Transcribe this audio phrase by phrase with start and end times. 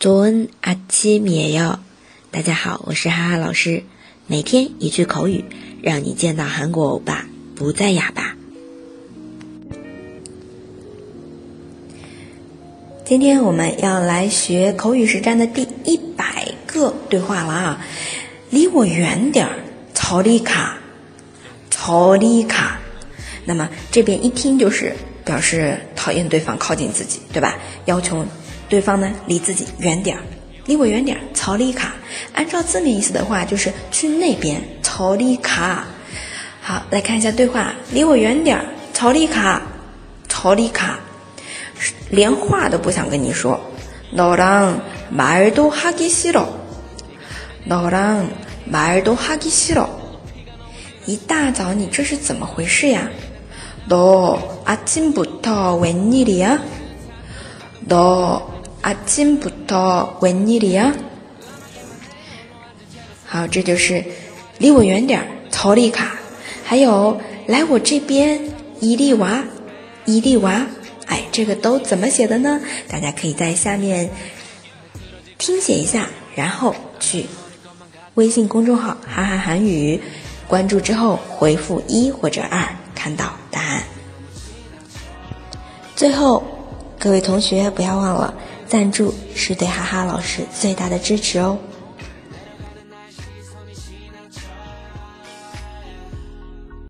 [0.00, 1.78] 早安阿七米哟，
[2.30, 3.82] 大家好，我是哈哈老师，
[4.26, 5.44] 每天一句口语，
[5.82, 8.34] 让你见到韩国欧巴不再哑巴。
[13.04, 17.86] 今天我们要来学口语实战的第一百个对话了啊！
[18.48, 19.58] 离我远点儿，
[19.92, 20.78] 曹丽卡，
[21.68, 22.80] 曹丽卡。
[23.44, 24.96] 那么这边一听就是
[25.29, 27.55] 表示讨厌对方靠近自己，对吧？
[27.85, 28.25] 要求。
[28.67, 30.23] 对方呢，离自己远点儿，
[30.65, 31.21] 离我远点儿。
[31.35, 31.93] 曹丽卡，
[32.33, 34.59] 按照字面意思的话，就是去那边。
[34.81, 35.85] 曹丽卡，
[36.61, 38.65] 好，来看一下对话，离我远点儿。
[38.91, 39.61] 曹丽卡，
[40.27, 40.99] 曹丽卡，
[42.09, 43.59] 连话都不想跟你说。
[44.15, 46.47] 너랑말도하기싫 어，
[47.67, 49.87] 너랑말도하기싫 어。
[51.05, 53.09] 一大早你这是怎么回事呀？
[53.87, 56.59] 너 아침부터웬일이 야？
[57.87, 58.55] 너。
[58.85, 60.93] 阿金不到问你的呀，
[63.25, 64.05] 好，这就是
[64.59, 66.11] 离我远点儿，曹丽卡，
[66.63, 68.39] 还有来我这边，
[68.79, 69.43] 伊利娃，
[70.05, 70.67] 伊利娃，
[71.07, 72.61] 哎，这个都怎么写的呢？
[72.87, 74.11] 大家可以在下面
[75.39, 77.25] 听写一下，然后去
[78.13, 79.99] 微信公众号“哈哈韩语”
[80.47, 83.38] 关注之后回复一或者二，看到答案。
[86.00, 86.42] 最后，
[86.98, 88.32] 各位同学不要忘了。
[88.66, 91.58] 赞助是对哈哈老师最大的支持哦。